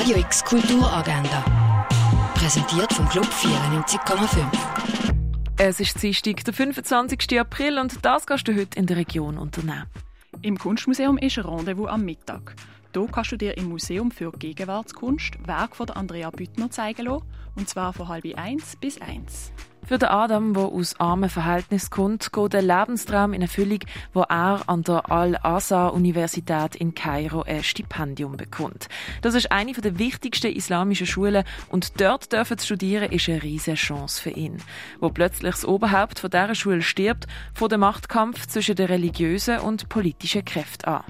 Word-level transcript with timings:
Radio 0.00 0.16
X 0.16 0.42
Kulturagenda. 0.42 1.44
Präsentiert 2.32 2.90
vom 2.90 3.06
Club 3.10 3.26
94,5. 3.26 4.46
Es 5.58 5.78
ist 5.78 6.02
Dienstag, 6.02 6.42
der 6.42 6.54
25. 6.54 7.38
April 7.38 7.78
und 7.78 8.02
das 8.02 8.26
kannst 8.26 8.48
du 8.48 8.56
heute 8.56 8.78
in 8.78 8.86
der 8.86 8.96
Region 8.96 9.36
unternehmen. 9.36 9.84
Im 10.40 10.56
Kunstmuseum 10.58 11.18
ist 11.18 11.36
ein 11.36 11.44
Rendezvous 11.44 11.90
am 11.90 12.06
Mittag. 12.06 12.54
Hier 12.94 13.08
kannst 13.12 13.32
du 13.32 13.36
dir 13.36 13.58
im 13.58 13.68
Museum 13.68 14.10
für 14.10 14.32
Gegenwartskunst 14.32 15.46
Werk 15.46 15.76
von 15.76 15.90
Andrea 15.90 16.30
Büttner 16.30 16.70
zeigen 16.70 17.04
lassen, 17.04 17.26
und 17.54 17.68
zwar 17.68 17.92
von 17.92 18.08
halb 18.08 18.24
eins 18.38 18.76
bis 18.76 19.02
eins. 19.02 19.52
Für 19.86 19.98
den 19.98 20.08
Adam, 20.08 20.54
der 20.54 20.64
aus 20.64 21.00
armen 21.00 21.28
Verhältnissen 21.28 21.90
kommt, 21.90 22.32
geht 22.32 22.52
der 22.52 22.62
Lebenstraum 22.62 23.32
in 23.32 23.42
Erfüllung, 23.42 23.80
wo 24.12 24.20
er 24.22 24.62
an 24.66 24.82
der 24.82 25.10
Al-Azhar-Universität 25.10 26.76
in 26.76 26.94
Kairo 26.94 27.42
ein 27.42 27.64
Stipendium 27.64 28.36
bekommt. 28.36 28.88
Das 29.22 29.34
ist 29.34 29.50
eine 29.50 29.72
der 29.72 29.98
wichtigsten 29.98 30.52
islamischen 30.52 31.06
Schulen 31.06 31.44
und 31.70 32.00
dort 32.00 32.32
dürfen 32.32 32.58
zu 32.58 32.66
studieren 32.66 33.10
ist 33.10 33.28
eine 33.28 33.42
riesige 33.42 33.76
Chance 33.76 34.22
für 34.22 34.30
ihn. 34.30 34.58
Wo 35.00 35.08
plötzlich 35.08 35.54
das 35.54 35.64
Oberhaupt 35.64 36.20
von 36.20 36.30
dieser 36.30 36.54
Schule 36.54 36.82
stirbt, 36.82 37.26
vor 37.52 37.68
dem 37.68 37.80
Machtkampf 37.80 38.46
zwischen 38.46 38.76
den 38.76 38.86
religiösen 38.86 39.58
und 39.58 39.88
politischen 39.88 40.44
Kräften 40.44 40.88
an. 40.88 41.02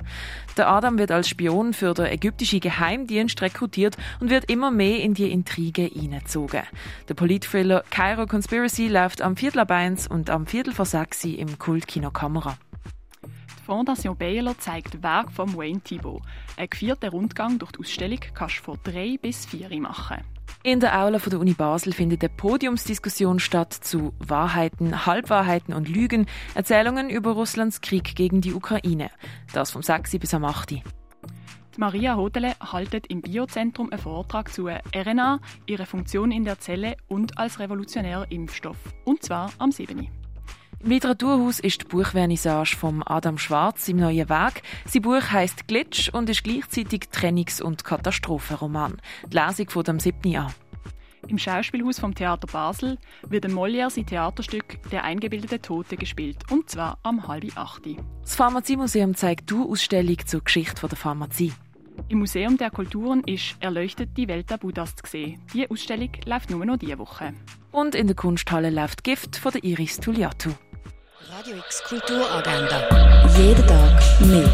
Der 0.57 0.69
Adam 0.69 0.99
wird 0.99 1.11
als 1.11 1.29
Spion 1.29 1.75
für 1.75 1.95
den 1.95 2.07
ägyptischen 2.07 2.61
Geheimdienst 2.61 3.41
rekrutiert 3.41 3.97
und 4.21 4.31
wird 4.31 4.51
immer 4.51 4.71
mehr 4.71 5.01
in 5.01 5.15
die 5.15 5.31
Intrige 5.31 5.83
hineingezogen. 5.83 6.63
Der 7.09 7.15
Politthriller 7.15 7.85
Cairo 7.91 8.27
Conspiracy 8.27 8.60
läuft 8.89 9.23
am 9.23 9.37
Viertel 9.37 9.61
ab 9.61 9.71
eins 9.71 10.07
und 10.07 10.31
am 10.31 10.47
Viertel 10.47 10.73
vor 10.75 10.85
sechs 10.85 11.25
im 11.25 11.59
Kultkino 11.59 12.11
Kamera. 12.11 12.57
Die 13.25 13.65
Fondation 13.65 14.17
Baylor 14.17 14.59
zeigt 14.59 15.03
Werk 15.03 15.33
von 15.33 15.57
Wayne 15.57 15.81
Thibault. 15.81 16.23
Ein 16.57 16.69
vierter 16.75 17.11
Rundgang 17.11 17.59
durch 17.59 17.73
die 17.73 17.81
Ausstellung 17.81 18.21
kannst 18.35 18.59
du 18.59 18.63
von 18.63 18.79
drei 18.85 19.17
bis 19.21 19.47
vier 19.47 19.69
machen. 19.81 20.19
In 20.63 20.81
der 20.81 21.01
Aula 21.01 21.19
von 21.19 21.31
der 21.31 21.41
Uni 21.41 21.55
Basel 21.55 21.95
findet 21.95 22.23
eine 22.23 22.29
Podiumsdiskussion 22.29 23.39
statt 23.39 23.73
zu 23.73 24.13
Wahrheiten, 24.19 25.07
Halbwahrheiten 25.07 25.73
und 25.73 25.89
Lügen, 25.89 26.27
Erzählungen 26.55 27.09
über 27.09 27.31
Russlands 27.31 27.81
Krieg 27.81 28.15
gegen 28.15 28.43
die 28.43 28.53
Ukraine. 28.53 29.11
Das 29.55 29.71
vom 29.71 29.83
6. 29.83 30.19
bis 30.19 30.35
am 30.35 30.45
8. 30.45 30.83
Maria 31.79 32.17
Hodele 32.17 32.55
haltet 32.61 33.07
im 33.07 33.23
Biozentrum 33.23 33.91
einen 33.91 34.01
Vortrag 34.01 34.53
zu 34.53 34.69
RNA, 34.69 35.41
ihre 35.67 35.87
Funktion 35.87 36.33
in 36.33 36.45
der 36.45 36.59
Zelle 36.59 36.97
und 37.09 37.39
als 37.39 37.59
revolutionärer 37.59 38.31
Impfstoff. 38.31 38.77
Und 39.05 39.23
zwar 39.23 39.51
am 39.59 39.73
7. 39.73 40.09
Im 40.83 40.91
Literaturhaus 40.91 41.61
ist 41.61 41.83
die 41.83 41.85
Buchvernissage 41.87 42.75
von 42.75 43.03
Adam 43.03 43.37
Schwarz 43.37 43.87
im 43.89 43.99
neuen 43.99 44.31
Weg. 44.31 44.63
Sein 44.87 45.03
Buch 45.03 45.31
heißt 45.31 45.69
Glitch 45.69 46.09
und 46.09 46.31
ist 46.31 46.43
gleichzeitig 46.43 47.09
Trennungs- 47.13 47.61
und 47.61 47.85
Katastrophenroman. 47.85 48.97
Die 49.27 49.37
Lesung 49.37 49.69
von 49.69 49.85
dem 49.85 50.01
7. 50.01 50.37
an. 50.37 50.55
Im 51.31 51.39
Schauspielhaus 51.39 51.99
vom 52.01 52.13
Theater 52.13 52.49
Basel 52.49 52.99
wird 53.29 53.45
im 53.45 53.53
Molière 53.53 53.89
sein 53.89 54.05
Theaterstück 54.05 54.81
Der 54.91 55.05
eingebildete 55.05 55.63
Tote 55.63 55.97
gespielt, 55.97 56.39
und 56.51 56.69
zwar 56.69 56.99
am 57.05 57.29
halb 57.29 57.57
acht. 57.57 57.83
Das 58.23 58.35
Pharmaziemuseum 58.35 59.15
zeigt 59.15 59.49
die 59.49 59.55
Ausstellung 59.55 60.17
zur 60.27 60.43
Geschichte 60.43 60.89
der 60.89 60.99
Pharmazie. 60.99 61.53
Im 62.09 62.19
Museum 62.19 62.57
der 62.57 62.71
Kulturen 62.71 63.23
ist 63.27 63.55
Erleuchtet 63.61 64.17
die 64.17 64.27
Welt 64.27 64.51
der 64.51 64.57
Buddhas 64.57 64.97
zu 64.97 65.07
sehen. 65.07 65.41
Die 65.55 65.71
Ausstellung 65.71 66.11
läuft 66.25 66.51
nur 66.51 66.67
noch 66.67 66.79
diese 66.79 66.99
Woche. 66.99 67.33
Und 67.71 67.95
in 67.95 68.09
der 68.09 68.17
Kunsthalle 68.17 68.71
läuft 68.71 69.05
Gift 69.05 69.37
von 69.37 69.53
der 69.53 69.63
Iris 69.63 70.01
Tuliatu. 70.01 70.51
Radio 71.31 71.59
X 71.59 71.85
Kulturagenda. 71.85 73.29
Jeden 73.39 73.65
Tag 73.69 74.03
mehr. 74.27 74.51